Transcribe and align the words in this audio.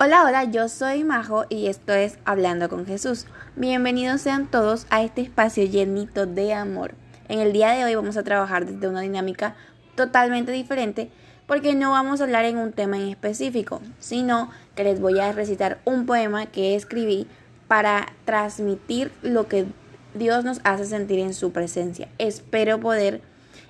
Hola, 0.00 0.22
hola, 0.24 0.44
yo 0.44 0.68
soy 0.68 1.02
Majo 1.02 1.46
y 1.48 1.66
esto 1.66 1.92
es 1.92 2.20
Hablando 2.24 2.68
con 2.68 2.86
Jesús. 2.86 3.26
Bienvenidos 3.56 4.20
sean 4.20 4.48
todos 4.48 4.86
a 4.90 5.02
este 5.02 5.22
espacio 5.22 5.64
llenito 5.64 6.24
de 6.24 6.54
amor. 6.54 6.94
En 7.26 7.40
el 7.40 7.52
día 7.52 7.72
de 7.72 7.84
hoy 7.84 7.96
vamos 7.96 8.16
a 8.16 8.22
trabajar 8.22 8.64
desde 8.64 8.86
una 8.86 9.00
dinámica 9.00 9.56
totalmente 9.96 10.52
diferente 10.52 11.10
porque 11.48 11.74
no 11.74 11.90
vamos 11.90 12.20
a 12.20 12.24
hablar 12.24 12.44
en 12.44 12.58
un 12.58 12.72
tema 12.72 12.96
en 12.96 13.08
específico, 13.08 13.80
sino 13.98 14.50
que 14.76 14.84
les 14.84 15.00
voy 15.00 15.18
a 15.18 15.32
recitar 15.32 15.80
un 15.84 16.06
poema 16.06 16.46
que 16.46 16.76
escribí 16.76 17.26
para 17.66 18.06
transmitir 18.24 19.10
lo 19.22 19.48
que 19.48 19.66
Dios 20.14 20.44
nos 20.44 20.60
hace 20.62 20.84
sentir 20.84 21.18
en 21.18 21.34
su 21.34 21.50
presencia. 21.50 22.08
Espero 22.18 22.78
poder 22.78 23.20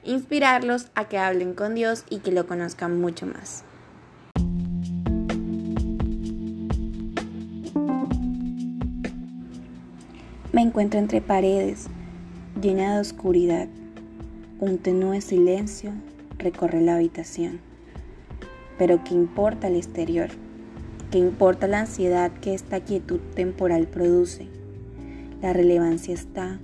inspirarlos 0.04 0.88
a 0.95 1.06
que 1.06 1.16
hablen 1.16 1.54
con 1.54 1.74
Dios 1.74 2.04
y 2.10 2.18
que 2.18 2.32
lo 2.32 2.46
conozcan 2.46 3.00
mucho 3.00 3.24
más. 3.24 3.64
Me 10.50 10.62
encuentro 10.62 10.98
entre 10.98 11.20
paredes, 11.20 11.88
llena 12.58 12.94
de 12.94 13.00
oscuridad. 13.02 13.68
Un 14.60 14.78
tenue 14.78 15.20
silencio 15.20 15.92
recorre 16.38 16.80
la 16.80 16.94
habitación. 16.94 17.60
Pero 18.78 19.04
¿qué 19.04 19.12
importa 19.12 19.68
el 19.68 19.76
exterior? 19.76 20.30
¿Qué 21.10 21.18
importa 21.18 21.66
la 21.66 21.80
ansiedad 21.80 22.32
que 22.40 22.54
esta 22.54 22.80
quietud 22.80 23.20
temporal 23.34 23.88
produce? 23.88 24.46
La 25.42 25.52
relevancia 25.52 26.14
está 26.14 26.58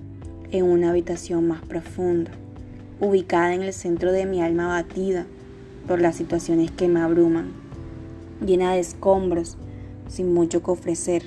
en 0.50 0.64
una 0.64 0.88
habitación 0.88 1.46
más 1.46 1.60
profunda, 1.60 2.30
ubicada 3.00 3.54
en 3.54 3.62
el 3.62 3.74
centro 3.74 4.12
de 4.12 4.24
mi 4.24 4.40
alma 4.40 4.64
abatida 4.64 5.26
por 5.86 6.00
las 6.00 6.16
situaciones 6.16 6.70
que 6.70 6.88
me 6.88 7.00
abruman, 7.00 7.52
llena 8.44 8.72
de 8.72 8.80
escombros, 8.80 9.58
sin 10.08 10.32
mucho 10.32 10.62
que 10.62 10.70
ofrecer 10.70 11.24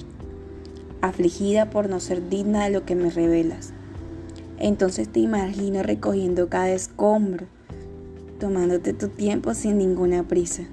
afligida 1.02 1.70
por 1.70 1.90
no 1.90 2.00
ser 2.00 2.30
digna 2.30 2.66
de 2.66 2.72
lo 2.72 2.86
que 2.86 2.96
me 2.96 3.10
revelas. 3.10 3.74
Entonces 4.60 5.10
te 5.10 5.20
imagino 5.20 5.84
recogiendo 5.84 6.50
cada 6.50 6.72
escombro, 6.72 7.48
tomándote 8.40 8.94
tu 8.94 9.10
tiempo 9.10 9.54
sin 9.54 9.78
ninguna 9.78 10.28
prisa. 10.28 10.64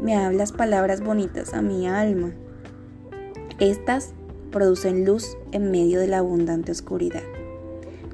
Me 0.00 0.16
hablas 0.16 0.52
palabras 0.52 1.00
bonitas 1.02 1.54
a 1.54 1.62
mi 1.62 1.86
alma. 1.86 2.32
Estas 3.58 4.12
producen 4.50 5.04
luz 5.04 5.36
en 5.52 5.70
medio 5.70 6.00
de 6.00 6.06
la 6.06 6.18
abundante 6.18 6.72
oscuridad. 6.72 7.22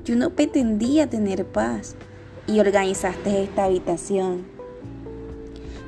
Yo 0.04 0.16
no 0.16 0.30
pretendía 0.30 1.08
tener 1.08 1.44
paz 1.46 1.94
y 2.46 2.58
organizaste 2.58 3.44
esta 3.44 3.64
habitación. 3.64 4.44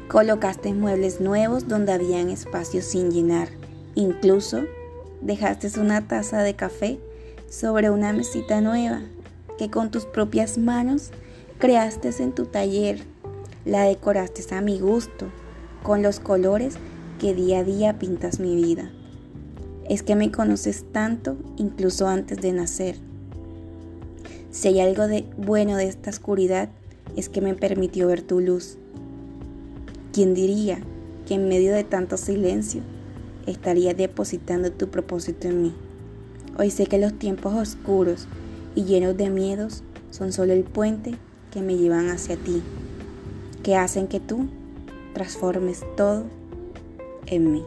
Colocaste 0.09 0.73
muebles 0.73 1.21
nuevos 1.21 1.67
donde 1.67 1.93
habían 1.93 2.29
espacios 2.29 2.85
sin 2.85 3.11
llenar, 3.11 3.49
incluso 3.97 4.63
dejaste 5.25 5.81
una 5.81 6.07
taza 6.07 6.43
de 6.43 6.55
café 6.55 7.01
sobre 7.49 7.91
una 7.91 8.13
mesita 8.13 8.61
nueva 8.61 9.01
que 9.59 9.71
con 9.71 9.91
tus 9.91 10.05
propias 10.05 10.59
manos 10.59 11.11
creaste 11.59 12.11
en 12.23 12.33
tu 12.33 12.47
taller. 12.47 13.01
La 13.65 13.85
decoraste 13.85 14.55
a 14.55 14.61
mi 14.61 14.79
gusto, 14.79 15.27
con 15.83 16.03
los 16.03 16.21
colores 16.21 16.75
que 17.19 17.35
día 17.35 17.61
a 17.61 17.65
día 17.65 17.99
pintas 17.99 18.39
mi 18.39 18.55
vida. 18.55 18.91
Es 19.89 20.03
que 20.03 20.17
me 20.17 20.31
conoces 20.31 20.85
tanto 20.93 21.37
incluso 21.57 22.07
antes 22.07 22.41
de 22.43 22.53
nacer. 22.53 22.97
Si 24.51 24.69
hay 24.69 24.81
algo 24.81 25.07
de 25.07 25.25
bueno 25.39 25.77
de 25.77 25.89
esta 25.89 26.11
oscuridad, 26.11 26.69
es 27.17 27.31
que 27.31 27.41
me 27.41 27.55
permitió 27.55 28.09
ver 28.09 28.23
tu 28.23 28.41
luz. 28.41 28.77
¿Quién 30.13 30.35
diría 30.35 30.81
que 31.27 31.35
en 31.35 31.49
medio 31.49 31.73
de 31.73 31.85
tanto 31.85 32.19
silencio 32.19 32.83
estaría 33.47 33.95
depositando 33.95 34.73
tu 34.73 34.89
propósito 34.89 35.49
en 35.49 35.63
mí. 35.63 35.75
Hoy 36.59 36.71
sé 36.71 36.87
que 36.87 36.99
los 36.99 37.19
tiempos 37.19 37.55
oscuros 37.55 38.27
y 38.75 38.85
llenos 38.85 39.17
de 39.17 39.31
miedos 39.31 39.83
son 40.11 40.33
solo 40.33 40.53
el 40.53 40.65
puente 40.65 41.17
que 41.53 41.63
me 41.63 41.77
llevan 41.77 42.09
hacia 42.09 42.37
ti, 42.37 42.63
que 43.63 43.77
hacen 43.77 44.07
que 44.07 44.21
tú 44.21 44.47
transformes 45.15 45.83
todo 45.97 46.25
en 47.27 47.53
mí. 47.53 47.65